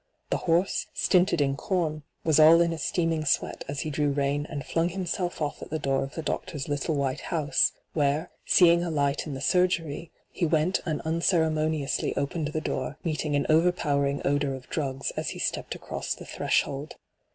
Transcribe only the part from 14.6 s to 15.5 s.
drugs as he